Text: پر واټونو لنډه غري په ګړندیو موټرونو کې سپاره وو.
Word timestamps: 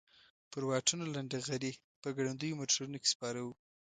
پر 0.51 0.63
واټونو 0.69 1.03
لنډه 1.15 1.39
غري 1.47 1.73
په 2.01 2.09
ګړندیو 2.17 2.57
موټرونو 2.59 2.97
کې 3.01 3.07
سپاره 3.13 3.39
وو. 3.45 3.53